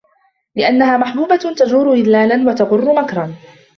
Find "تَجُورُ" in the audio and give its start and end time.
1.37-1.93